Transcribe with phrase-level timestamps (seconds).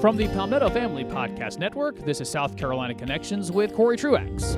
[0.00, 4.56] From the Palmetto Family Podcast Network, this is South Carolina Connections with Cory Truax.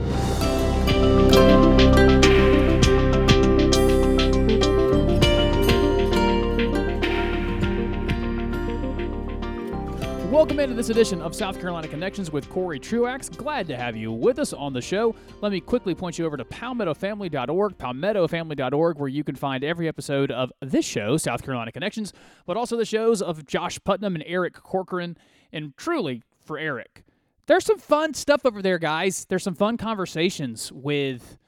[10.42, 13.28] Welcome into this edition of South Carolina Connections with Cory Truax.
[13.28, 15.14] Glad to have you with us on the show.
[15.40, 20.32] Let me quickly point you over to palmettofamily.org, palmettofamily.org, where you can find every episode
[20.32, 22.12] of this show, South Carolina Connections,
[22.44, 25.16] but also the shows of Josh Putnam and Eric Corcoran.
[25.52, 27.04] And truly, for Eric,
[27.46, 29.24] there's some fun stuff over there, guys.
[29.26, 31.38] There's some fun conversations with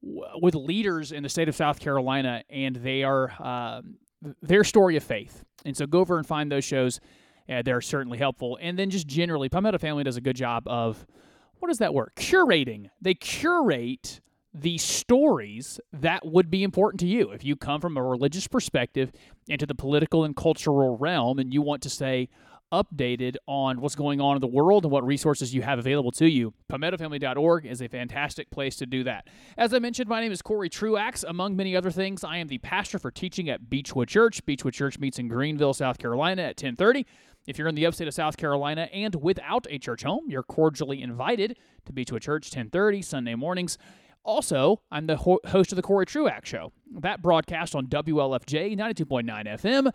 [0.00, 3.82] with leaders in the state of South Carolina, and they are uh,
[4.40, 5.44] their story of faith.
[5.66, 6.98] And so go over and find those shows
[7.48, 8.58] uh, they're certainly helpful.
[8.60, 11.06] And then just generally, Palmetto Family does a good job of
[11.58, 12.14] what does that work?
[12.16, 12.90] Curating.
[13.00, 14.20] They curate
[14.54, 17.30] the stories that would be important to you.
[17.30, 19.12] If you come from a religious perspective
[19.48, 22.28] into the political and cultural realm and you want to stay
[22.72, 26.28] updated on what's going on in the world and what resources you have available to
[26.28, 29.26] you, palmettofamily.org is a fantastic place to do that.
[29.56, 31.24] As I mentioned, my name is Cory Truax.
[31.24, 34.44] Among many other things, I am the pastor for teaching at Beechwood Church.
[34.44, 37.06] Beechwood Church meets in Greenville, South Carolina at 1030.
[37.48, 41.00] If you're in the upstate of South Carolina and without a church home, you're cordially
[41.00, 43.78] invited to be to a Church 1030 Sunday mornings.
[44.22, 46.72] Also, I'm the ho- host of the Cory Truax Show.
[47.00, 49.90] That broadcast on WLFJ 92.9 FM.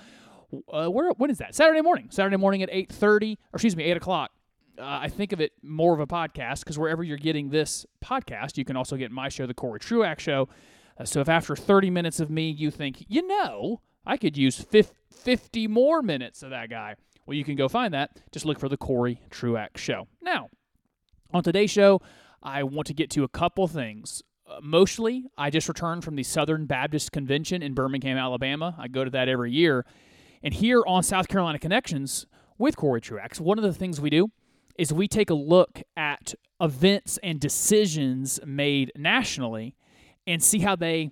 [0.68, 1.54] Uh, where when is that?
[1.54, 2.08] Saturday morning.
[2.10, 4.32] Saturday morning at 8:30, or excuse me, 8 o'clock.
[4.80, 8.58] Uh, I think of it more of a podcast because wherever you're getting this podcast,
[8.58, 10.50] you can also get my show, the Cory Truax Show.
[11.00, 14.60] Uh, so if after 30 minutes of me, you think, you know, I could use
[14.60, 16.96] 50 more minutes of that guy,
[17.26, 18.12] well, you can go find that.
[18.32, 20.08] Just look for the Cory Truax Show.
[20.22, 20.50] Now,
[21.34, 22.02] on today's show,
[22.42, 24.22] I want to get to a couple things.
[24.50, 28.76] Uh, mostly, I just returned from the Southern Baptist Convention in Birmingham, Alabama.
[28.78, 29.86] I go to that every year.
[30.44, 32.26] And here on South Carolina Connections
[32.58, 34.30] with Cory Truax, one of the things we do
[34.78, 39.76] is we take a look at events and decisions made nationally
[40.28, 41.12] and see how they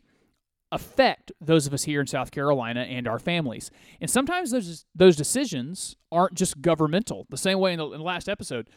[0.71, 3.71] affect those of us here in South Carolina and our families.
[3.99, 7.25] And sometimes those those decisions aren't just governmental.
[7.29, 8.69] The same way in the, in the last episode,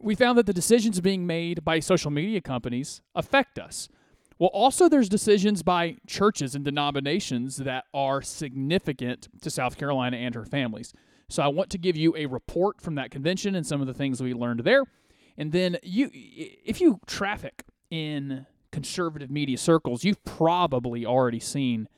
[0.00, 3.88] we found that the decisions being made by social media companies affect us.
[4.38, 10.34] Well, also there's decisions by churches and denominations that are significant to South Carolina and
[10.34, 10.92] her families.
[11.28, 13.94] So I want to give you a report from that convention and some of the
[13.94, 14.84] things we learned there.
[15.36, 21.88] And then you if you traffic in conservative media circles, you've probably already seen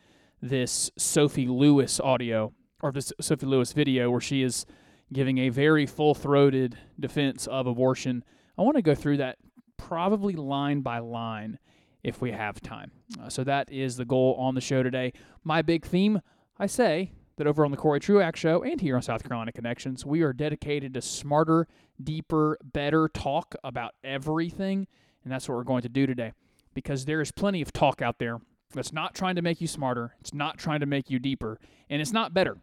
[0.43, 4.67] this Sophie Lewis audio or this Sophie Lewis video where she is
[5.13, 8.25] giving a very full throated defense of abortion.
[8.57, 9.39] I want to go through that
[9.77, 11.59] probably line by line
[12.03, 12.93] if we have time.
[13.21, 15.13] Uh, so that is the goal on the show today.
[15.45, 16.21] My big theme,
[16.59, 20.05] I say, that over on the Cory Truax Show and here on South Carolina Connections,
[20.05, 21.67] we are dedicated to smarter,
[22.03, 24.87] deeper, better talk about everything.
[25.25, 26.33] And that's what we're going to do today
[26.75, 28.41] because there is plenty of talk out there
[28.73, 31.59] that's not trying to make you smarter, it's not trying to make you deeper,
[31.89, 32.59] and it's not better.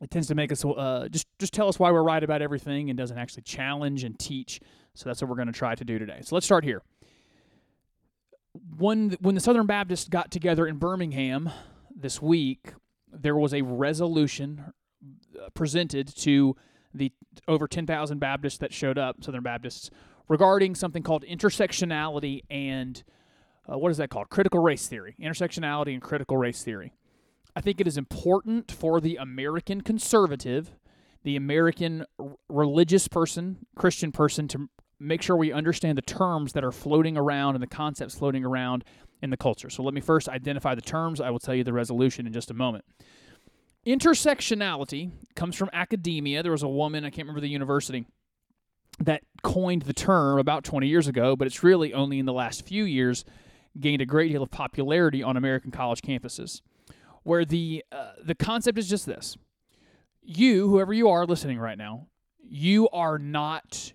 [0.00, 2.90] It tends to make us uh, just just tell us why we're right about everything
[2.90, 4.60] and doesn't actually challenge and teach.
[4.94, 6.20] So that's what we're going to try to do today.
[6.22, 6.82] So let's start here.
[8.76, 11.50] When when the Southern Baptists got together in Birmingham
[11.94, 12.72] this week,
[13.12, 14.72] there was a resolution
[15.40, 16.56] uh, presented to
[16.94, 17.12] the
[17.48, 19.90] over 10,000 Baptists that showed up, Southern Baptists,
[20.28, 23.02] regarding something called intersectionality and
[23.70, 24.28] uh, what is that called?
[24.28, 25.14] Critical race theory.
[25.20, 26.92] Intersectionality and critical race theory.
[27.54, 30.72] I think it is important for the American conservative,
[31.22, 34.68] the American r- religious person, Christian person, to
[34.98, 38.84] make sure we understand the terms that are floating around and the concepts floating around
[39.20, 39.70] in the culture.
[39.70, 41.20] So let me first identify the terms.
[41.20, 42.84] I will tell you the resolution in just a moment.
[43.86, 46.42] Intersectionality comes from academia.
[46.42, 48.06] There was a woman, I can't remember the university,
[49.04, 52.66] that coined the term about 20 years ago, but it's really only in the last
[52.66, 53.24] few years
[53.78, 56.60] gained a great deal of popularity on American college campuses,
[57.22, 59.36] where the uh, the concept is just this:
[60.22, 62.06] you, whoever you are listening right now,
[62.42, 63.92] you are not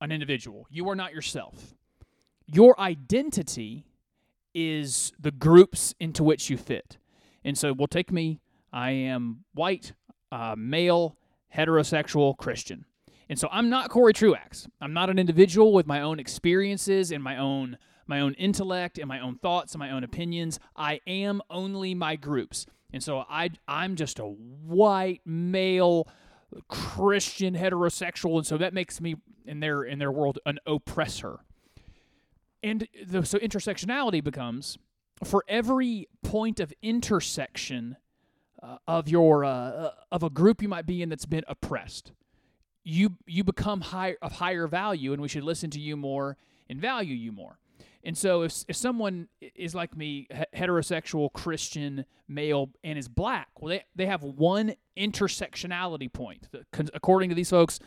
[0.00, 0.66] an individual.
[0.70, 1.74] You are not yourself.
[2.46, 3.86] Your identity
[4.54, 6.96] is the groups into which you fit.
[7.44, 8.40] And so, we'll take me.
[8.72, 9.92] I am white,
[10.32, 11.16] uh, male,
[11.54, 12.84] heterosexual, Christian.
[13.30, 14.66] And so I'm not Cory Truax.
[14.80, 17.78] I'm not an individual with my own experiences and my own
[18.08, 20.58] my own intellect and my own thoughts and my own opinions.
[20.74, 22.66] I am only my groups.
[22.92, 26.08] And so I I'm just a white male
[26.66, 29.14] Christian heterosexual and so that makes me
[29.46, 31.38] in their in their world an oppressor.
[32.64, 34.76] And the, so intersectionality becomes
[35.22, 37.96] for every point of intersection
[38.60, 42.10] uh, of your uh, of a group you might be in that's been oppressed
[42.84, 46.36] you you become high, of higher value, and we should listen to you more
[46.68, 47.58] and value you more.
[48.02, 53.70] And so, if, if someone is like me, heterosexual Christian male, and is black, well,
[53.70, 56.48] they, they have one intersectionality point.
[56.94, 57.78] According to these folks,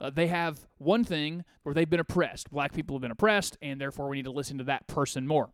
[0.00, 2.50] uh, they have one thing where they've been oppressed.
[2.50, 5.50] Black people have been oppressed, and therefore we need to listen to that person more.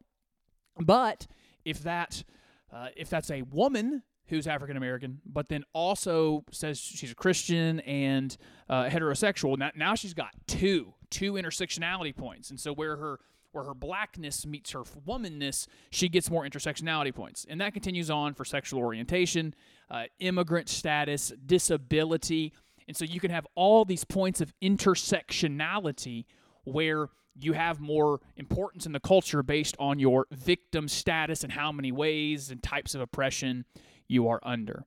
[0.79, 1.27] But
[1.65, 2.25] if that
[2.73, 7.81] uh, if that's a woman who's African American, but then also says she's a Christian
[7.81, 8.37] and
[8.69, 9.59] uh, heterosexual.
[9.59, 13.21] Now, now she's got two two intersectionality points, and so where her
[13.53, 18.33] where her blackness meets her womanness, she gets more intersectionality points, and that continues on
[18.33, 19.53] for sexual orientation,
[19.91, 22.53] uh, immigrant status, disability,
[22.87, 26.25] and so you can have all these points of intersectionality
[26.65, 31.73] where you have more importance in the culture based on your victim status and how
[31.73, 33.65] many ways and types of oppression
[34.11, 34.85] you are under.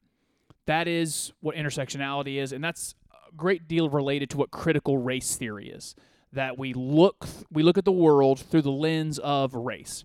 [0.66, 5.36] That is what intersectionality is, and that's a great deal related to what critical race
[5.36, 5.96] theory is.
[6.32, 10.04] That we look we look at the world through the lens of race.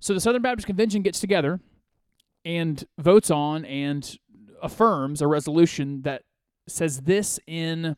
[0.00, 1.60] So the Southern Baptist Convention gets together
[2.44, 4.18] and votes on and
[4.60, 6.22] affirms a resolution that
[6.66, 7.96] says this in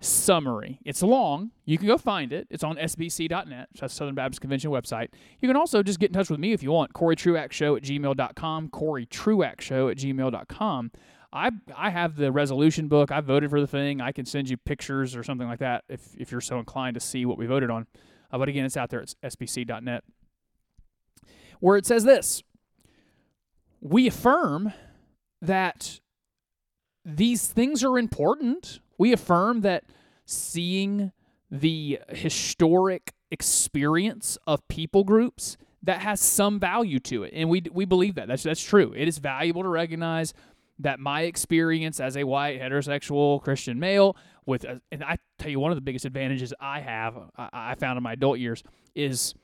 [0.00, 0.78] summary.
[0.84, 1.50] It's long.
[1.64, 2.46] You can go find it.
[2.50, 3.68] It's on sbc.net.
[3.80, 5.08] That's Southern Baptist Convention website.
[5.40, 6.92] You can also just get in touch with me if you want.
[6.92, 8.68] Cory Truax Show at gmail.com.
[8.68, 10.90] Cory Truax Show at gmail.com.
[11.32, 13.10] I I have the resolution book.
[13.10, 14.00] I voted for the thing.
[14.00, 17.00] I can send you pictures or something like that if, if you're so inclined to
[17.00, 17.86] see what we voted on.
[18.30, 19.00] Uh, but again, it's out there.
[19.00, 20.04] It's sbc.net.
[21.60, 22.42] Where it says this
[23.80, 24.72] We affirm
[25.42, 26.00] that
[27.16, 29.84] these things are important we affirm that
[30.26, 31.12] seeing
[31.50, 37.84] the historic experience of people groups that has some value to it, and we we
[37.84, 38.92] believe that that's that's true.
[38.96, 40.34] It is valuable to recognize
[40.80, 44.16] that my experience as a white heterosexual Christian male
[44.46, 47.74] with, a, and I tell you, one of the biggest advantages I have, I, I
[47.74, 48.62] found in my adult years,
[48.94, 49.34] is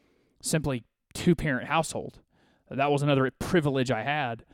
[0.40, 2.20] simply two parent household.
[2.70, 4.44] That was another privilege I had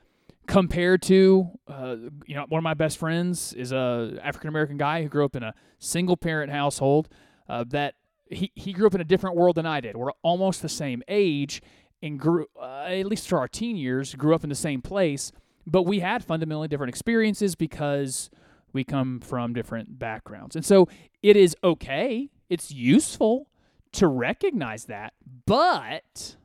[0.51, 1.95] compared to uh,
[2.27, 5.37] you know one of my best friends is a African American guy who grew up
[5.37, 7.09] in a single parent household
[7.49, 7.95] uh, that
[8.27, 9.97] he, he grew up in a different world than I did.
[9.97, 11.63] We're almost the same age
[12.03, 15.31] and grew uh, at least for our teen years grew up in the same place,
[15.67, 18.29] but we had fundamentally different experiences because
[18.73, 20.57] we come from different backgrounds.
[20.57, 20.89] And so
[21.23, 23.49] it is okay, it's useful
[23.93, 25.13] to recognize that,
[25.47, 26.37] but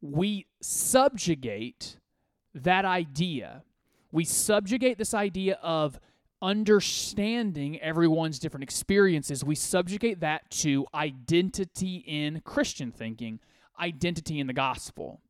[0.00, 1.98] we subjugate
[2.54, 3.62] that idea,
[4.10, 5.98] we subjugate this idea of
[6.42, 13.38] understanding everyone's different experiences, we subjugate that to identity in Christian thinking,
[13.80, 15.20] identity in the gospel.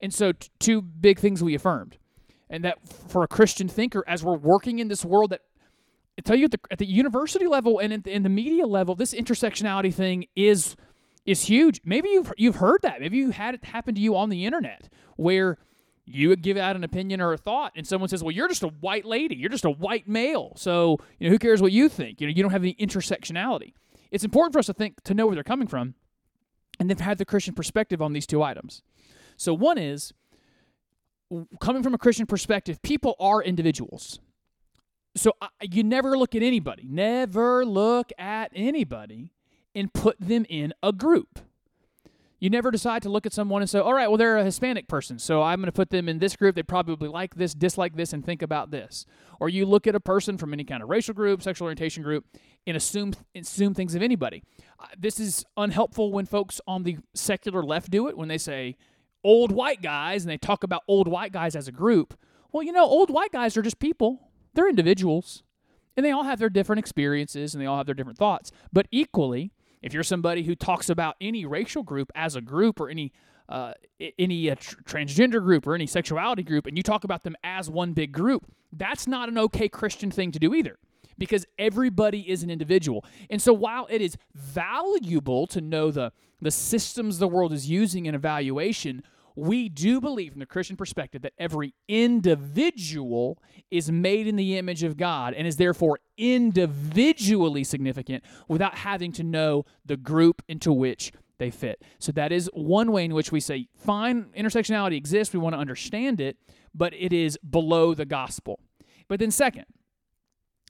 [0.00, 1.98] And so, t- two big things we affirmed.
[2.48, 2.76] And that
[3.08, 5.40] for a Christian thinker, as we're working in this world that
[6.18, 8.94] I tell you at the, at the university level and in, in the media level,
[8.94, 10.76] this intersectionality thing is
[11.26, 11.80] is huge.
[11.84, 13.00] Maybe you've you've heard that.
[13.00, 15.58] Maybe you had it happen to you on the internet where
[16.06, 18.68] you give out an opinion or a thought and someone says well you're just a
[18.68, 19.36] white lady.
[19.36, 20.52] You're just a white male.
[20.56, 22.20] So you know who cares what you think?
[22.20, 23.72] You know you don't have any intersectionality.
[24.10, 25.94] It's important for us to think to know where they're coming from
[26.78, 28.82] and then have the christian perspective on these two items.
[29.36, 30.12] So one is
[31.60, 34.20] coming from a christian perspective people are individuals.
[35.16, 35.32] So
[35.62, 39.32] you never look at anybody never look at anybody
[39.74, 41.40] and put them in a group
[42.44, 44.86] you never decide to look at someone and say, all right, well, they're a Hispanic
[44.86, 46.54] person, so I'm going to put them in this group.
[46.54, 49.06] They probably like this, dislike this, and think about this.
[49.40, 52.26] Or you look at a person from any kind of racial group, sexual orientation group,
[52.66, 54.42] and assume assume things of anybody.
[54.78, 58.76] Uh, this is unhelpful when folks on the secular left do it when they say
[59.24, 62.12] old white guys and they talk about old white guys as a group.
[62.52, 64.20] Well, you know, old white guys are just people.
[64.52, 65.42] They're individuals.
[65.96, 68.52] And they all have their different experiences and they all have their different thoughts.
[68.70, 69.53] But equally,
[69.84, 73.12] if you're somebody who talks about any racial group as a group or any
[73.50, 73.74] uh,
[74.18, 77.68] any uh, tr- transgender group or any sexuality group, and you talk about them as
[77.68, 80.78] one big group, that's not an okay Christian thing to do either
[81.18, 83.04] because everybody is an individual.
[83.28, 88.06] And so while it is valuable to know the the systems the world is using
[88.06, 89.02] in evaluation,
[89.36, 94.82] we do believe from the Christian perspective that every individual is made in the image
[94.82, 101.12] of God and is therefore individually significant without having to know the group into which
[101.38, 101.82] they fit.
[101.98, 105.58] So that is one way in which we say, fine, intersectionality exists, we want to
[105.58, 106.36] understand it,
[106.74, 108.60] but it is below the gospel.
[109.08, 109.66] But then, second,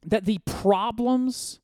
[0.04, 1.60] that the problems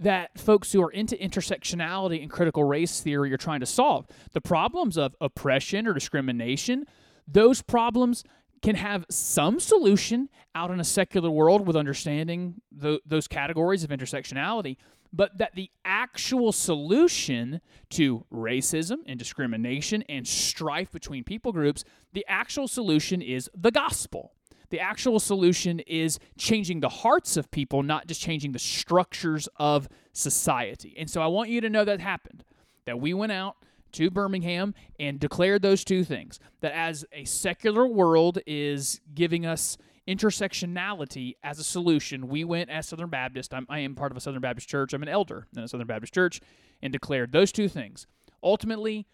[0.00, 4.06] that folks who are into intersectionality and critical race theory are trying to solve.
[4.32, 6.86] The problems of oppression or discrimination,
[7.28, 8.24] those problems
[8.62, 13.90] can have some solution out in a secular world with understanding the, those categories of
[13.90, 14.76] intersectionality,
[15.12, 22.24] but that the actual solution to racism and discrimination and strife between people groups, the
[22.28, 24.32] actual solution is the gospel.
[24.70, 29.88] The actual solution is changing the hearts of people, not just changing the structures of
[30.12, 30.94] society.
[30.98, 32.44] And so I want you to know that happened.
[32.86, 33.56] That we went out
[33.92, 39.76] to Birmingham and declared those two things that as a secular world is giving us
[40.08, 43.52] intersectionality as a solution, we went as Southern Baptist.
[43.52, 44.92] I'm, I am part of a Southern Baptist church.
[44.92, 46.40] I'm an elder in a Southern Baptist church
[46.82, 48.06] and declared those two things.
[48.42, 49.06] Ultimately,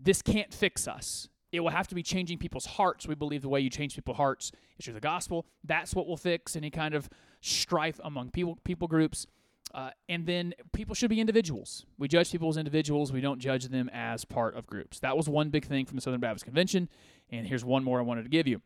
[0.00, 1.28] this can't fix us.
[1.56, 3.08] It will have to be changing people's hearts.
[3.08, 5.46] We believe the way you change people's hearts is through the gospel.
[5.64, 7.08] That's what will fix any kind of
[7.40, 9.26] strife among people people groups.
[9.74, 11.86] Uh, and then people should be individuals.
[11.98, 13.10] We judge people as individuals.
[13.10, 15.00] We don't judge them as part of groups.
[15.00, 16.90] That was one big thing from the Southern Baptist Convention.
[17.30, 18.60] And here's one more I wanted to give you.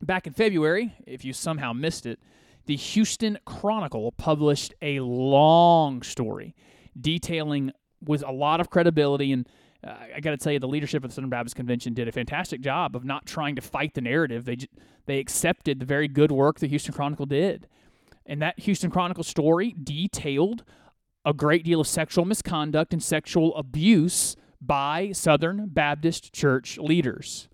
[0.00, 2.20] Back in February, if you somehow missed it,
[2.66, 6.54] the Houston Chronicle published a long story
[6.98, 9.48] detailing with a lot of credibility and
[9.86, 12.60] I got to tell you, the leadership of the Southern Baptist Convention did a fantastic
[12.60, 14.44] job of not trying to fight the narrative.
[14.44, 14.56] They
[15.06, 17.68] they accepted the very good work the Houston Chronicle did.
[18.26, 20.64] And that Houston Chronicle story detailed
[21.24, 27.48] a great deal of sexual misconduct and sexual abuse by Southern Baptist church leaders.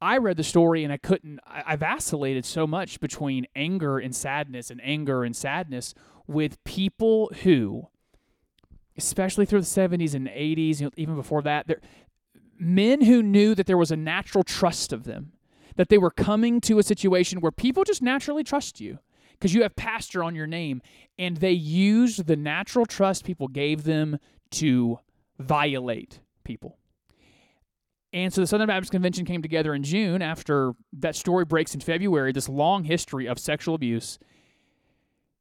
[0.00, 4.70] I read the story and I couldn't, I vacillated so much between anger and sadness
[4.70, 5.94] and anger and sadness
[6.26, 7.88] with people who,
[8.98, 11.66] especially through the 70s and 80s, even before that,
[12.58, 15.32] men who knew that there was a natural trust of them
[15.76, 18.98] that they were coming to a situation where people just naturally trust you
[19.32, 20.82] because you have pastor on your name
[21.16, 24.18] and they used the natural trust people gave them
[24.50, 24.98] to
[25.38, 26.78] violate people.
[28.12, 31.80] And so the Southern Baptist Convention came together in June after that story breaks in
[31.80, 34.18] February, this long history of sexual abuse,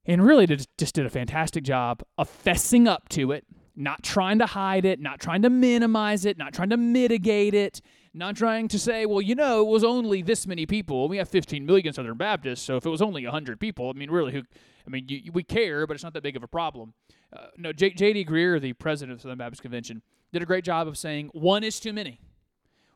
[0.07, 3.45] and really just did a fantastic job of fessing up to it,
[3.75, 7.81] not trying to hide it, not trying to minimize it, not trying to mitigate it,
[8.13, 11.07] not trying to say, well, you know, it was only this many people.
[11.09, 14.09] We have 15 million Southern Baptists, so if it was only 100 people, I mean,
[14.09, 14.43] really, who?
[14.85, 16.93] I mean, you, we care, but it's not that big of a problem.
[17.35, 18.23] Uh, no, J- J.D.
[18.25, 21.63] Greear, the president of the Southern Baptist Convention, did a great job of saying one
[21.63, 22.21] is too many.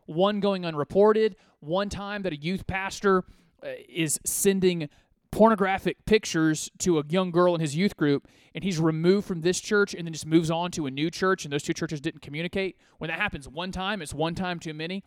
[0.05, 1.35] One going unreported.
[1.59, 3.25] One time that a youth pastor
[3.61, 4.89] uh, is sending
[5.31, 9.59] pornographic pictures to a young girl in his youth group and he's removed from this
[9.59, 12.21] church and then just moves on to a new church and those two churches didn't
[12.21, 12.77] communicate.
[12.97, 15.03] When that happens one time it's one time too many.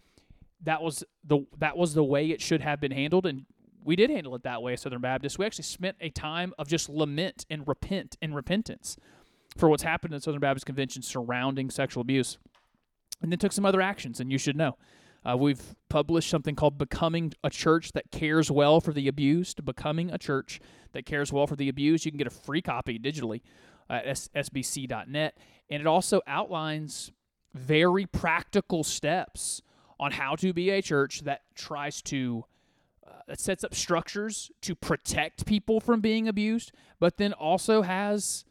[0.62, 3.44] That was the that was the way it should have been handled and
[3.84, 5.38] we did handle it that way southern baptist.
[5.38, 8.96] We actually spent a time of just lament and repent and repentance
[9.58, 12.38] for what's happened in the southern baptist convention surrounding sexual abuse
[13.20, 14.76] and then took some other actions and you should know
[15.24, 19.64] uh, we've published something called Becoming a Church That Cares Well for the Abused.
[19.64, 20.60] Becoming a Church
[20.92, 22.04] That Cares Well for the Abused.
[22.04, 23.40] You can get a free copy digitally
[23.88, 25.38] at sbc.net.
[25.70, 27.12] And it also outlines
[27.54, 29.62] very practical steps
[29.98, 32.44] on how to be a church that tries to
[33.06, 38.44] uh, that sets up structures to protect people from being abused, but then also has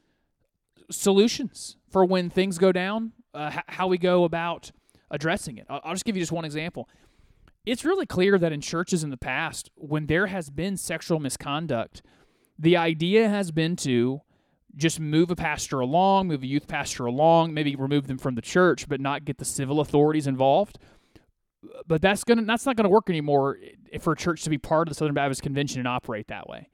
[0.91, 4.71] solutions for when things go down, uh, how we go about
[5.13, 5.65] addressing it.
[5.69, 6.89] I'll, just give you just one example.
[7.65, 12.01] It's really clear that in churches in the past, when there has been sexual misconduct,
[12.59, 14.21] the idea has been to
[14.75, 18.41] just move a pastor along, move a youth pastor along, maybe remove them from the
[18.41, 20.79] church, but not get the civil authorities involved.
[21.87, 23.57] But that's gonna that's not gonna work anymore
[24.01, 26.67] for a church to be part of the Southern Baptist Convention and operate that way.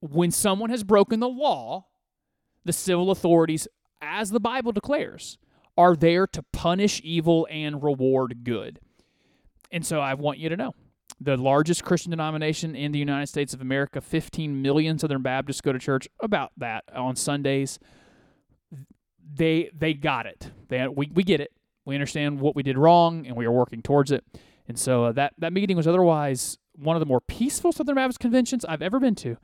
[0.00, 1.86] When someone has broken the law,
[2.64, 3.66] the civil authorities,
[4.02, 5.38] as the Bible declares,
[5.76, 8.80] are there to punish evil and reward good.
[9.70, 10.74] And so I want you to know
[11.20, 15.72] the largest Christian denomination in the United States of America, 15 million Southern Baptists go
[15.72, 17.78] to church, about that on Sundays.
[19.34, 20.50] They they got it.
[20.68, 21.52] They we we get it.
[21.84, 24.24] We understand what we did wrong, and we are working towards it.
[24.68, 28.20] And so uh, that that meeting was otherwise one of the more peaceful Southern Baptist
[28.20, 29.36] conventions I've ever been to.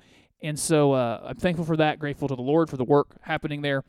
[0.42, 1.98] And so uh, I'm thankful for that.
[1.98, 3.84] Grateful to the Lord for the work happening there.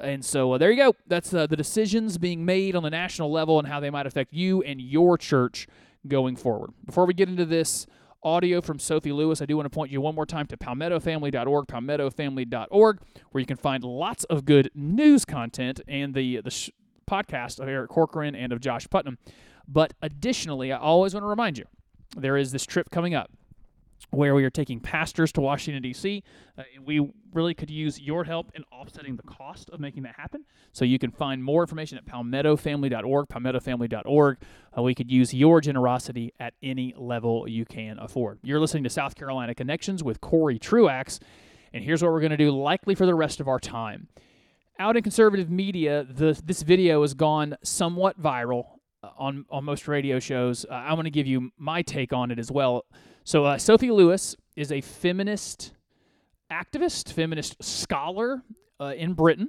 [0.00, 0.94] And so uh, there you go.
[1.06, 4.32] That's uh, the decisions being made on the national level and how they might affect
[4.32, 5.66] you and your church
[6.08, 6.70] going forward.
[6.84, 7.86] Before we get into this
[8.22, 11.66] audio from Sophie Lewis, I do want to point you one more time to palmettofamily.org,
[11.66, 16.70] palmettofamily.org, where you can find lots of good news content and the the sh-
[17.10, 19.18] podcast of Eric Corcoran and of Josh Putnam.
[19.68, 21.64] But additionally, I always want to remind you
[22.16, 23.30] there is this trip coming up
[24.12, 26.22] where we are taking pastors to Washington, D.C.
[26.56, 30.44] Uh, we really could use your help in offsetting the cost of making that happen.
[30.72, 34.38] So you can find more information at palmettofamily.org, palmettofamily.org.
[34.76, 38.38] Uh, we could use your generosity at any level you can afford.
[38.42, 41.18] You're listening to South Carolina Connections with Cory Truax,
[41.72, 44.08] and here's what we're going to do likely for the rest of our time.
[44.78, 48.64] Out in conservative media, the, this video has gone somewhat viral
[49.02, 50.66] uh, on, on most radio shows.
[50.70, 52.84] Uh, I want to give you my take on it as well.
[53.24, 55.72] So, uh, Sophie Lewis is a feminist
[56.50, 58.42] activist, feminist scholar
[58.80, 59.48] uh, in Britain,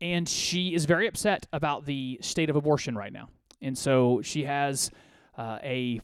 [0.00, 3.28] and she is very upset about the state of abortion right now.
[3.62, 4.90] And so she has
[5.36, 6.00] uh, a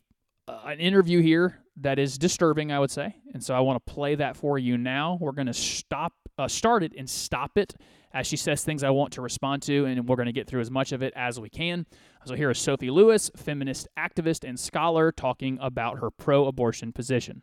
[0.48, 3.16] uh, an interview here that is disturbing, I would say.
[3.34, 5.18] And so I want to play that for you now.
[5.20, 7.74] We're going to stop, uh, start it and stop it
[8.14, 10.60] as she says things I want to respond to, and we're going to get through
[10.60, 11.84] as much of it as we can.
[12.26, 17.42] So here is Sophie Lewis, feminist activist and scholar, talking about her pro abortion position.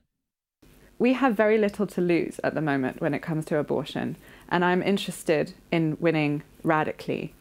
[0.99, 4.17] We have very little to lose at the moment when it comes to abortion,
[4.49, 7.33] and I'm interested in winning radically.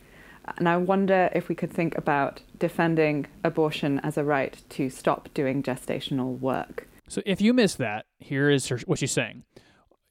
[0.56, 5.28] And I wonder if we could think about defending abortion as a right to stop
[5.34, 6.86] doing gestational work.
[7.08, 9.42] So, if you missed that, here is her, what she's saying.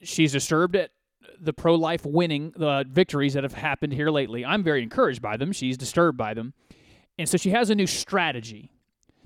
[0.01, 0.91] She's disturbed at
[1.39, 4.43] the pro life winning the victories that have happened here lately.
[4.43, 5.53] I'm very encouraged by them.
[5.53, 6.53] She's disturbed by them.
[7.21, 8.71] And so she has a new strategy.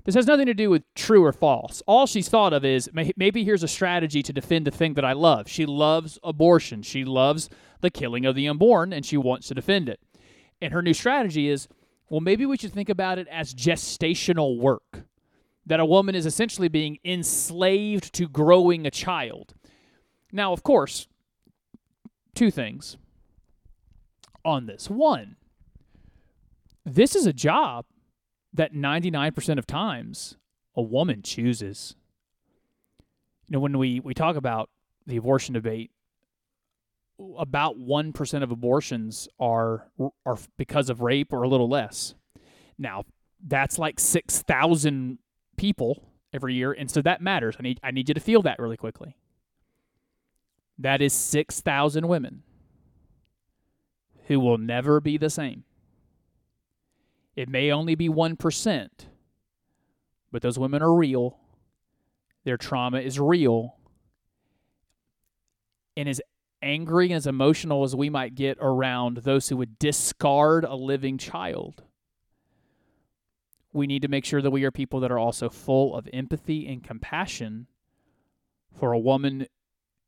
[0.04, 1.82] This has nothing to do with true or false.
[1.86, 5.14] All she's thought of is maybe here's a strategy to defend the thing that I
[5.14, 5.48] love.
[5.48, 6.82] She loves abortion.
[6.82, 7.48] She loves
[7.80, 9.98] the killing of the unborn, and she wants to defend it.
[10.60, 11.68] And her new strategy is
[12.10, 15.06] well, maybe we should think about it as gestational work.
[15.64, 19.54] That a woman is essentially being enslaved to growing a child.
[20.30, 21.08] Now, of course,
[22.34, 22.98] two things
[24.44, 24.90] on this.
[24.90, 25.36] One,
[26.86, 27.84] this is a job
[28.54, 30.36] that 99% of times
[30.74, 31.96] a woman chooses.
[33.48, 34.70] You know, when we, we talk about
[35.06, 35.90] the abortion debate,
[37.38, 39.88] about 1% of abortions are
[40.26, 42.14] are because of rape or a little less.
[42.78, 43.04] Now,
[43.44, 45.18] that's like 6,000
[45.56, 46.02] people
[46.32, 47.56] every year and so that matters.
[47.58, 49.16] I need I need you to feel that really quickly.
[50.78, 52.42] That is 6,000 women
[54.26, 55.64] who will never be the same.
[57.36, 58.88] It may only be 1%,
[60.32, 61.38] but those women are real.
[62.44, 63.76] Their trauma is real.
[65.96, 66.20] And as
[66.62, 71.18] angry and as emotional as we might get around those who would discard a living
[71.18, 71.82] child,
[73.72, 76.66] we need to make sure that we are people that are also full of empathy
[76.66, 77.66] and compassion
[78.72, 79.46] for a woman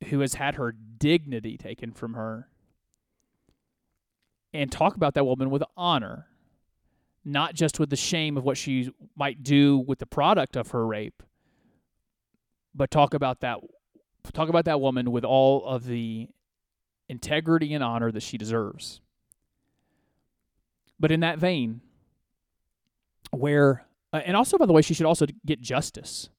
[0.08, 2.48] who has had her dignity taken from her
[4.54, 6.27] and talk about that woman with honor,
[7.24, 10.86] not just with the shame of what she might do with the product of her
[10.86, 11.22] rape,
[12.74, 13.58] but talk about that
[14.32, 16.28] talk about that woman with all of the
[17.08, 19.00] integrity and honor that she deserves.
[21.00, 21.80] But in that vein,
[23.30, 26.30] where uh, and also by the way, she should also get justice.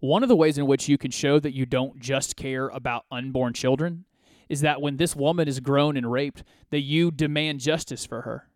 [0.00, 3.04] One of the ways in which you can show that you don't just care about
[3.10, 4.04] unborn children
[4.48, 8.48] is that when this woman is grown and raped, that you demand justice for her.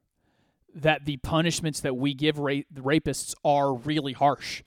[0.77, 4.63] That the punishments that we give ra- rapists are really harsh.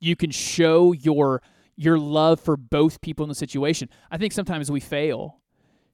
[0.00, 1.42] You can show your
[1.76, 3.88] your love for both people in the situation.
[4.10, 5.40] I think sometimes we fail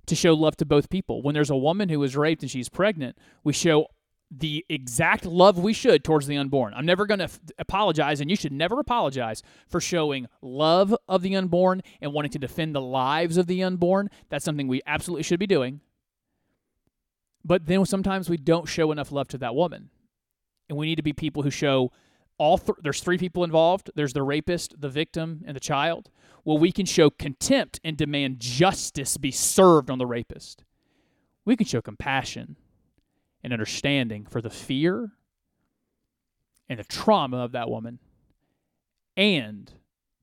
[0.06, 1.22] to show love to both people.
[1.22, 3.86] When there's a woman who is raped and she's pregnant, we show
[4.30, 6.74] the exact love we should towards the unborn.
[6.74, 11.22] I'm never going to f- apologize, and you should never apologize for showing love of
[11.22, 14.10] the unborn and wanting to defend the lives of the unborn.
[14.28, 15.80] That's something we absolutely should be doing.
[17.46, 19.90] But then sometimes we don't show enough love to that woman.
[20.68, 21.92] And we need to be people who show
[22.38, 26.10] all th- there's three people involved there's the rapist, the victim, and the child.
[26.44, 30.64] Well, we can show contempt and demand justice be served on the rapist.
[31.44, 32.56] We can show compassion
[33.44, 35.12] and understanding for the fear
[36.68, 38.00] and the trauma of that woman
[39.16, 39.72] and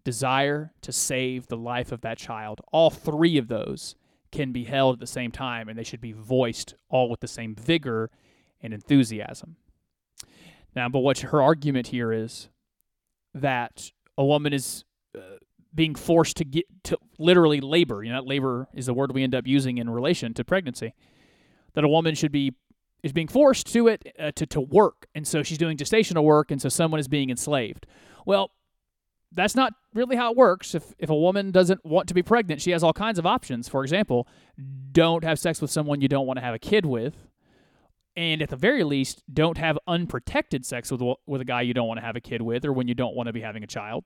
[0.03, 2.59] desire to save the life of that child.
[2.73, 3.95] All three of those
[4.33, 7.27] can be held at the same time and they should be voiced all with the
[7.27, 8.09] same vigor
[8.61, 9.55] and enthusiasm.
[10.75, 12.49] Now, but what her argument here is
[13.33, 14.83] that a woman is
[15.15, 15.37] uh,
[15.73, 18.03] being forced to get to literally labor.
[18.03, 20.93] You know, labor is the word we end up using in relation to pregnancy.
[21.75, 22.53] That a woman should be
[23.03, 25.07] is being forced to it uh, to, to work.
[25.13, 27.85] And so she's doing gestational work, and so someone is being enslaved.
[28.25, 28.51] Well,
[29.33, 30.75] that's not really how it works.
[30.75, 33.67] If, if a woman doesn't want to be pregnant, she has all kinds of options.
[33.67, 34.27] For example,
[34.91, 37.27] don't have sex with someone you don't want to have a kid with.
[38.15, 41.87] And at the very least, don't have unprotected sex with, with a guy you don't
[41.87, 43.67] want to have a kid with or when you don't want to be having a
[43.67, 44.03] child.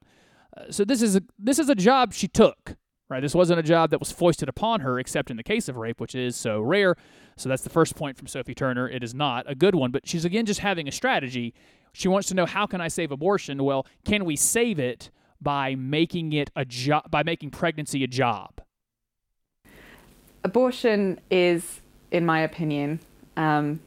[0.56, 2.78] Uh, so this is a, this is a job she took,
[3.10, 3.22] right?
[3.22, 6.00] This wasn't a job that was foisted upon her, except in the case of rape,
[6.00, 6.96] which is so rare.
[7.38, 8.90] So that's the first point from Sophie Turner.
[8.90, 11.54] It is not a good one, but she's again just having a strategy.
[11.94, 13.64] She wants to know how can I save abortion?
[13.64, 15.10] Well, can we save it
[15.42, 18.62] by making it a job by making pregnancy a job?
[20.44, 23.00] Abortion is, in my opinion,
[23.36, 23.80] um,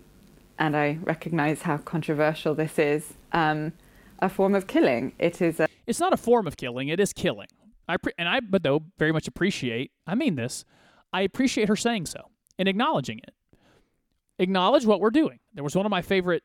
[0.58, 3.72] and I recognize how controversial this is, um,
[4.18, 5.12] a form of killing.
[5.18, 5.68] It is a.
[5.86, 6.88] It's not a form of killing.
[6.88, 7.48] It is killing.
[7.90, 9.92] I pre- and I, but though very much appreciate.
[10.06, 10.64] I mean this.
[11.12, 13.34] I appreciate her saying so and acknowledging it.
[14.38, 15.38] Acknowledge what we're doing.
[15.54, 16.42] There was one of my favorite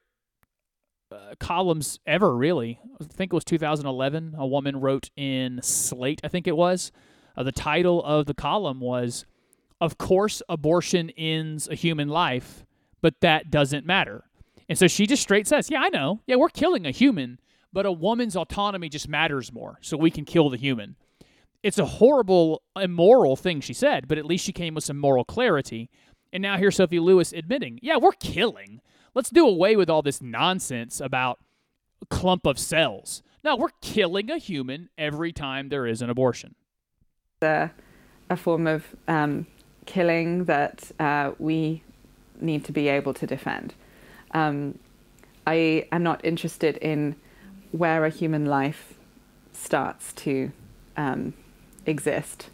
[1.11, 2.35] uh, columns ever.
[2.35, 4.35] Really, I think it was 2011.
[4.37, 6.21] A woman wrote in Slate.
[6.23, 6.91] I think it was.
[7.37, 9.25] Uh, the title of the column was,
[9.79, 12.65] "Of course, abortion ends a human life,
[13.01, 14.25] but that doesn't matter."
[14.67, 16.21] And so she just straight says, "Yeah, I know.
[16.27, 17.39] Yeah, we're killing a human."
[17.75, 20.95] but a woman's autonomy just matters more, so we can kill the human.
[21.65, 25.25] It's a horrible, immoral thing she said, but at least she came with some moral
[25.25, 25.89] clarity.
[26.31, 28.81] And now here's Sophie Lewis admitting, yeah, we're killing.
[29.15, 31.39] Let's do away with all this nonsense about
[32.07, 33.23] clump of cells.
[33.43, 36.53] No, we're killing a human every time there is an abortion.
[37.41, 37.71] A,
[38.29, 39.47] a form of um,
[39.87, 41.81] killing that uh, we
[42.39, 43.73] need to be able to defend.
[44.35, 44.77] Um,
[45.47, 47.15] I am not interested in
[47.71, 48.93] where a human life
[49.51, 50.51] starts to
[50.95, 51.33] um,
[51.85, 52.49] exist.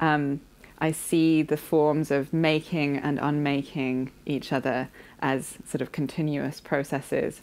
[0.00, 0.40] Um,
[0.78, 4.88] I see the forms of making and unmaking each other
[5.20, 7.40] as sort of continuous processes.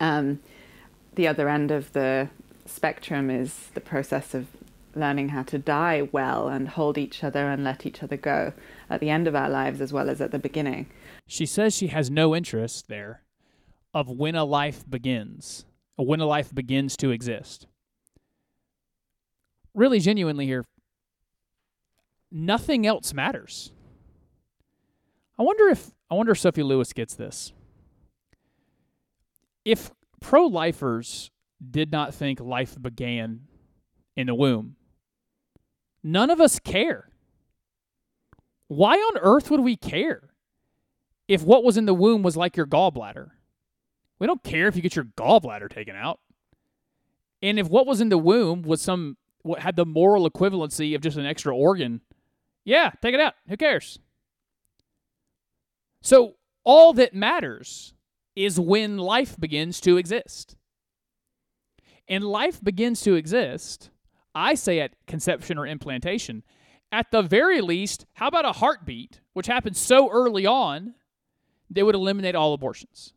[0.00, 0.40] Um,
[1.14, 2.28] the other end of the
[2.64, 4.46] spectrum is the process of
[4.94, 8.52] learning how to die well and hold each other and let each other go
[8.88, 10.86] at the end of our lives as well as at the beginning.
[11.26, 13.22] She says she has no interest there
[13.94, 15.64] of when a life begins
[15.96, 17.66] when a life begins to exist.
[19.74, 20.64] Really, genuinely here,
[22.30, 23.72] nothing else matters.
[25.38, 27.52] I wonder if I wonder if Sophie Lewis gets this.
[29.64, 31.30] If pro-lifers
[31.70, 33.42] did not think life began
[34.14, 34.76] in the womb,
[36.02, 37.08] none of us care.
[38.68, 40.30] Why on earth would we care
[41.28, 43.30] if what was in the womb was like your gallbladder?
[44.18, 46.20] We don't care if you get your gallbladder taken out.
[47.40, 51.00] And if what was in the womb was some what had the moral equivalency of
[51.00, 52.00] just an extra organ,
[52.64, 53.34] yeah, take it out.
[53.48, 53.98] Who cares?
[56.02, 57.94] So all that matters
[58.34, 60.56] is when life begins to exist.
[62.08, 63.90] And life begins to exist,
[64.34, 66.42] I say at conception or implantation,
[66.90, 70.94] at the very least, how about a heartbeat, which happens so early on,
[71.70, 73.14] they would eliminate all abortions.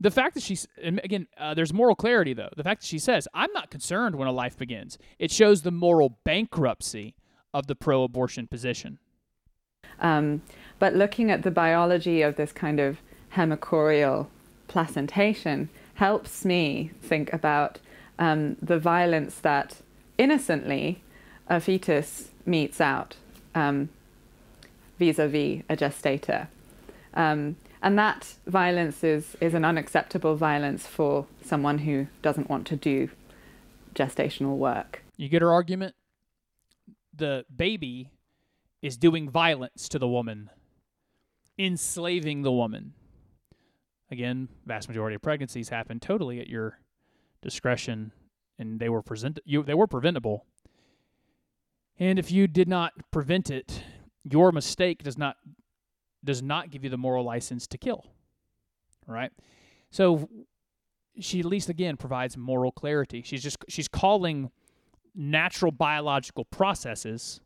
[0.00, 2.50] The fact that she's, again, uh, there's moral clarity though.
[2.56, 5.70] The fact that she says, I'm not concerned when a life begins, it shows the
[5.70, 7.14] moral bankruptcy
[7.54, 8.98] of the pro abortion position.
[10.00, 10.42] Um,
[10.78, 12.98] but looking at the biology of this kind of
[13.34, 14.26] hemochorial
[14.68, 17.78] placentation helps me think about
[18.18, 19.76] um, the violence that
[20.18, 21.02] innocently
[21.48, 23.16] a fetus metes out
[24.98, 26.48] vis a vis a gestator.
[27.14, 32.76] Um, and that violence is, is an unacceptable violence for someone who doesn't want to
[32.76, 33.10] do
[33.94, 35.02] gestational work.
[35.16, 35.94] You get her argument?
[37.14, 38.10] The baby
[38.82, 40.50] is doing violence to the woman,
[41.58, 42.92] enslaving the woman.
[44.10, 46.78] Again, vast majority of pregnancies happen totally at your
[47.42, 48.12] discretion,
[48.58, 50.44] and they were present you they were preventable.
[51.98, 53.82] And if you did not prevent it,
[54.22, 55.36] your mistake does not
[56.26, 58.04] does not give you the moral license to kill.
[59.06, 59.32] Right?
[59.90, 60.28] So
[61.18, 63.22] she at least again provides moral clarity.
[63.22, 64.50] She's just she's calling
[65.14, 67.40] natural biological processes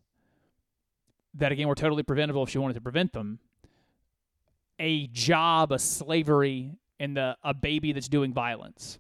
[1.35, 3.39] that again were totally preventable if she wanted to prevent them
[4.81, 8.99] a job, a slavery, and the a baby that's doing violence.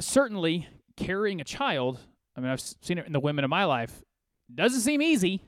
[0.00, 2.00] Certainly, carrying a child,
[2.34, 4.02] I mean, I've seen it in the women of my life,
[4.52, 5.42] doesn't seem easy.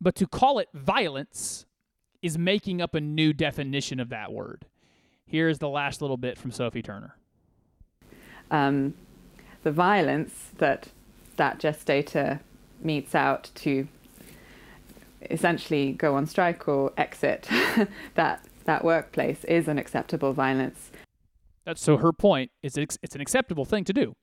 [0.00, 1.66] But to call it violence
[2.22, 4.66] is making up a new definition of that word.
[5.26, 7.16] Here's the last little bit from Sophie Turner.
[8.50, 8.94] Um,
[9.62, 10.88] the violence that
[11.36, 12.40] that gestator
[12.80, 13.88] metes out to
[15.30, 17.48] essentially go on strike or exit
[18.14, 20.90] that that workplace is an acceptable violence.
[21.64, 24.16] That's so her point is it's, it's an acceptable thing to do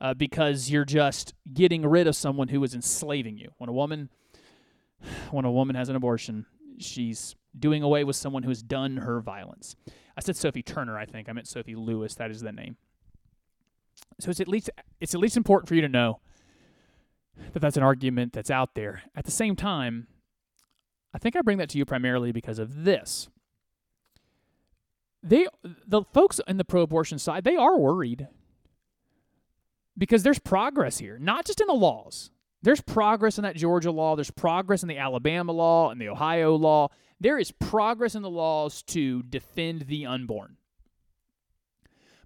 [0.00, 3.50] uh, because you're just getting rid of someone who is enslaving you.
[3.58, 4.10] When a woman
[5.30, 6.46] when a woman has an abortion,
[6.78, 9.76] she's doing away with someone who has done her violence.
[10.16, 11.28] I said Sophie Turner, I think.
[11.28, 12.14] I meant Sophie Lewis.
[12.14, 12.76] That is the name.
[14.20, 16.20] So it's at least it's at least important for you to know
[17.52, 19.02] that that's an argument that's out there.
[19.14, 20.06] At the same time,
[21.12, 23.28] I think I bring that to you primarily because of this.
[25.22, 28.28] They the folks in the pro-abortion side, they are worried
[29.96, 32.30] because there's progress here, not just in the laws.
[32.64, 36.54] There's progress in that Georgia law, there's progress in the Alabama law and the Ohio
[36.54, 36.88] law.
[37.20, 40.56] There is progress in the laws to defend the unborn.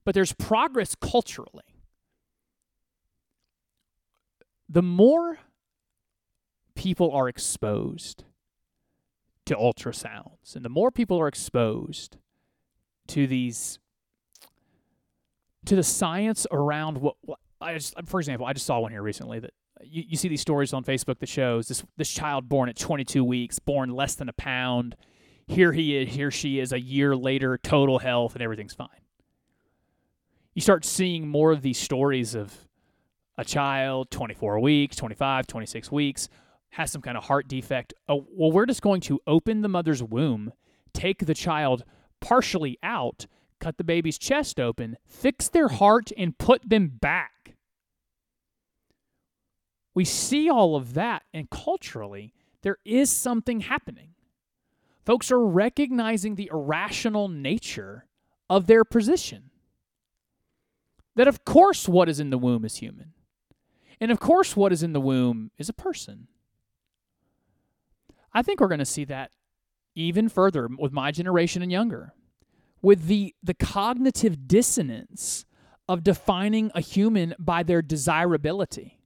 [0.04, 1.64] But there's progress culturally.
[4.68, 5.38] The more
[6.76, 8.22] people are exposed
[9.46, 12.16] to ultrasounds and the more people are exposed
[13.08, 13.80] to these
[15.64, 19.02] to the science around what, what I just for example I just saw one here
[19.02, 22.68] recently that you, you see these stories on Facebook that shows this this child born
[22.68, 24.96] at 22 weeks born less than a pound
[25.46, 28.88] here he is here she is a year later total health and everything's fine
[30.54, 32.66] you start seeing more of these stories of
[33.36, 36.28] a child 24 weeks 25 26 weeks
[36.70, 37.94] has some kind of heart defect.
[38.08, 40.52] Oh, well, we're just going to open the mother's womb,
[40.92, 41.84] take the child
[42.20, 43.26] partially out,
[43.60, 47.32] cut the baby's chest open, fix their heart, and put them back.
[49.98, 52.32] We see all of that, and culturally,
[52.62, 54.10] there is something happening.
[55.04, 58.06] Folks are recognizing the irrational nature
[58.48, 59.50] of their position.
[61.16, 63.12] That, of course, what is in the womb is human.
[64.00, 66.28] And of course, what is in the womb is a person.
[68.32, 69.32] I think we're going to see that
[69.96, 72.14] even further with my generation and younger,
[72.82, 75.44] with the the cognitive dissonance
[75.88, 78.97] of defining a human by their desirability.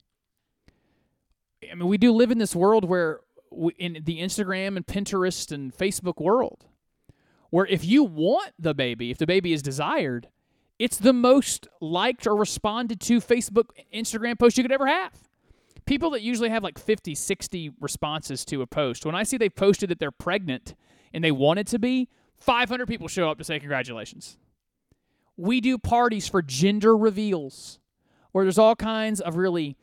[1.73, 3.19] I mean, we do live in this world where
[3.51, 6.65] we, in the Instagram and Pinterest and Facebook world,
[7.49, 10.29] where if you want the baby, if the baby is desired,
[10.79, 15.11] it's the most liked or responded to Facebook, Instagram post you could ever have
[15.85, 19.53] people that usually have like 50, 60 responses to a post, when I see they've
[19.53, 20.75] posted that they're pregnant
[21.13, 24.37] and they want it to be, 500 people show up to say congratulations.
[25.37, 27.79] We do parties for gender reveals
[28.31, 29.77] where there's all kinds of really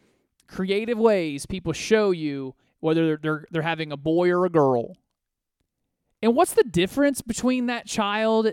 [0.51, 4.97] creative ways people show you whether they're, they're, they're having a boy or a girl.
[6.23, 8.53] And what's the difference between that child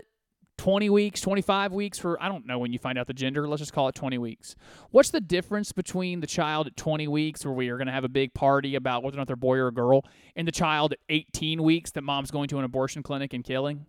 [0.58, 3.46] 20 weeks, 25 weeks for, I don't know when you find out the gender.
[3.46, 4.56] Let's just call it 20 weeks.
[4.90, 8.04] What's the difference between the child at 20 weeks, where we are going to have
[8.04, 10.92] a big party about whether or not they're boy or a girl, and the child
[10.92, 13.86] at 18 weeks that mom's going to an abortion clinic and killing?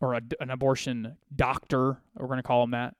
[0.00, 2.94] Or a, an abortion doctor, we're going to call him that,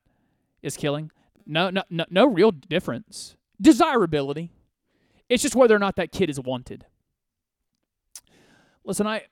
[0.63, 1.11] is killing?
[1.45, 3.37] No, no, no, no real difference.
[3.61, 4.51] Desirability.
[5.29, 6.87] It's just whether or not that kid is wanted.
[8.85, 9.23] Listen, I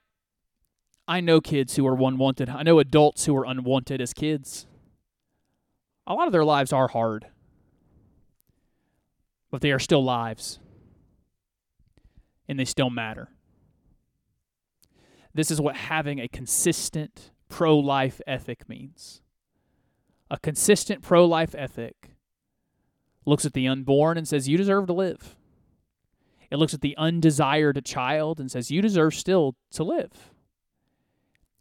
[1.07, 2.49] I know kids who are unwanted.
[2.49, 4.65] I know adults who are unwanted as kids.
[6.07, 7.27] A lot of their lives are hard,
[9.51, 10.59] but they are still lives,
[12.47, 13.29] and they still matter.
[15.33, 19.21] This is what having a consistent pro life ethic means.
[20.31, 22.12] A consistent pro life ethic
[23.25, 25.35] looks at the unborn and says, You deserve to live.
[26.51, 30.31] It looks at the undesired child and says, You deserve still to live.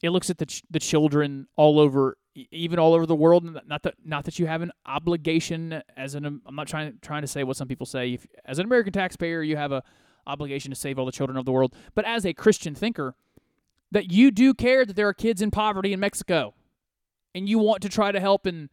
[0.03, 2.19] It looks at the ch- the children all over,
[2.51, 3.45] even all over the world.
[3.67, 7.29] Not that not that you have an obligation as an I'm not trying trying to
[7.29, 8.15] say what some people say.
[8.15, 9.83] If, as an American taxpayer, you have a
[10.27, 11.75] obligation to save all the children of the world.
[11.95, 13.15] But as a Christian thinker,
[13.91, 16.55] that you do care that there are kids in poverty in Mexico,
[17.35, 18.69] and you want to try to help and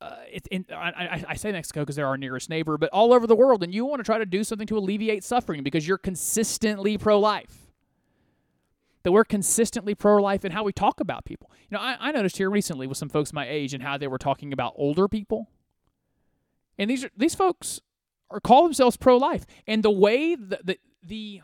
[0.00, 0.16] uh,
[0.50, 3.62] in, I, I, say Mexico because they're our nearest neighbor, but all over the world,
[3.62, 7.18] and you want to try to do something to alleviate suffering because you're consistently pro
[7.18, 7.70] life
[9.02, 11.50] that we're consistently pro life in how we talk about people.
[11.70, 14.08] You know, I, I, noticed here recently with some folks my age and how they
[14.08, 15.48] were talking about older people.
[16.78, 17.80] And these are these folks
[18.30, 19.46] are call themselves pro life.
[19.66, 21.42] And the way the, the the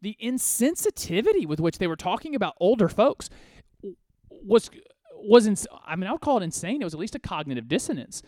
[0.00, 3.28] the insensitivity with which they were talking about older folks
[4.30, 4.70] was
[5.18, 6.80] was ins- I mean I would call it insane.
[6.80, 8.22] It was at least a cognitive dissonance.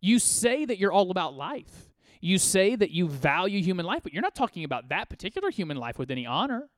[0.00, 1.90] You say that you're all about life.
[2.20, 5.76] You say that you value human life, but you're not talking about that particular human
[5.76, 6.68] life with any honor.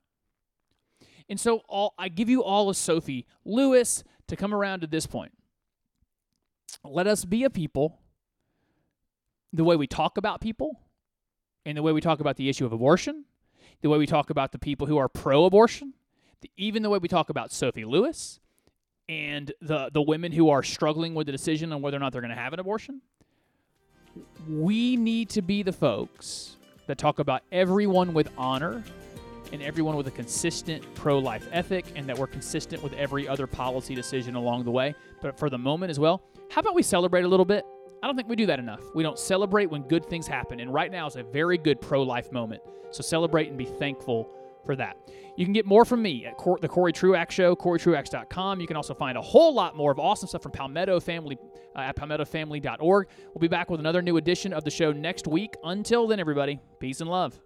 [1.29, 5.07] And so all I give you all of Sophie Lewis to come around to this
[5.07, 5.33] point.
[6.85, 7.98] Let us be a people
[9.52, 10.81] the way we talk about people
[11.64, 13.24] and the way we talk about the issue of abortion,
[13.83, 15.94] the way we talk about the people who are pro-abortion,
[16.42, 18.40] the, even the way we talk about Sophie Lewis
[19.08, 22.20] and the the women who are struggling with the decision on whether or not they're
[22.20, 23.00] going to have an abortion.
[24.48, 28.82] We need to be the folks that talk about everyone with honor
[29.52, 33.46] and everyone with a consistent pro life ethic, and that we're consistent with every other
[33.46, 34.94] policy decision along the way.
[35.22, 37.64] But for the moment as well, how about we celebrate a little bit?
[38.02, 38.80] I don't think we do that enough.
[38.94, 40.60] We don't celebrate when good things happen.
[40.60, 42.62] And right now is a very good pro life moment.
[42.90, 44.28] So celebrate and be thankful
[44.64, 44.96] for that.
[45.37, 48.61] You can get more from me at Cor- the Cory Truax Show, CoryTruax.com.
[48.61, 51.38] You can also find a whole lot more of awesome stuff from Palmetto Family
[51.75, 53.07] uh, at PalmettoFamily.org.
[53.27, 55.55] We'll be back with another new edition of the show next week.
[55.62, 57.38] Until then, everybody, peace and love.